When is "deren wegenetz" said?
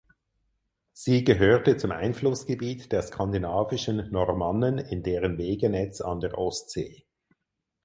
5.03-6.01